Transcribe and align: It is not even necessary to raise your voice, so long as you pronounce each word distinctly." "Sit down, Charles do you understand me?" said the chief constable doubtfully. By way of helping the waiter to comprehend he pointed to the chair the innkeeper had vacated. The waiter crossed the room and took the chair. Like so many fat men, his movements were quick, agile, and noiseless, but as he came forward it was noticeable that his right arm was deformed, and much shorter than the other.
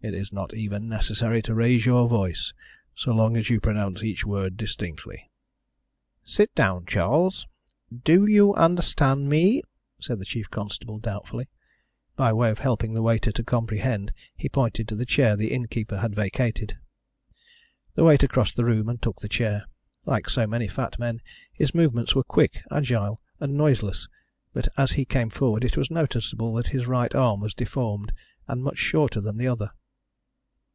It 0.00 0.14
is 0.14 0.32
not 0.32 0.54
even 0.54 0.88
necessary 0.88 1.42
to 1.42 1.56
raise 1.56 1.84
your 1.84 2.08
voice, 2.08 2.52
so 2.94 3.12
long 3.12 3.36
as 3.36 3.50
you 3.50 3.58
pronounce 3.58 4.00
each 4.00 4.24
word 4.24 4.56
distinctly." 4.56 5.28
"Sit 6.22 6.54
down, 6.54 6.86
Charles 6.86 7.48
do 8.04 8.24
you 8.24 8.54
understand 8.54 9.28
me?" 9.28 9.60
said 10.00 10.20
the 10.20 10.24
chief 10.24 10.48
constable 10.50 11.00
doubtfully. 11.00 11.48
By 12.14 12.32
way 12.32 12.50
of 12.52 12.60
helping 12.60 12.92
the 12.92 13.02
waiter 13.02 13.32
to 13.32 13.42
comprehend 13.42 14.12
he 14.36 14.48
pointed 14.48 14.86
to 14.86 14.94
the 14.94 15.04
chair 15.04 15.34
the 15.34 15.50
innkeeper 15.50 15.98
had 15.98 16.14
vacated. 16.14 16.78
The 17.96 18.04
waiter 18.04 18.28
crossed 18.28 18.54
the 18.54 18.64
room 18.64 18.88
and 18.88 19.02
took 19.02 19.20
the 19.20 19.28
chair. 19.28 19.64
Like 20.06 20.30
so 20.30 20.46
many 20.46 20.68
fat 20.68 20.96
men, 21.00 21.22
his 21.52 21.74
movements 21.74 22.14
were 22.14 22.22
quick, 22.24 22.62
agile, 22.70 23.20
and 23.40 23.56
noiseless, 23.56 24.06
but 24.52 24.68
as 24.76 24.92
he 24.92 25.04
came 25.04 25.28
forward 25.28 25.64
it 25.64 25.76
was 25.76 25.90
noticeable 25.90 26.54
that 26.54 26.68
his 26.68 26.86
right 26.86 27.12
arm 27.16 27.40
was 27.40 27.52
deformed, 27.52 28.12
and 28.46 28.62
much 28.62 28.78
shorter 28.78 29.20
than 29.20 29.38
the 29.38 29.48
other. 29.48 29.72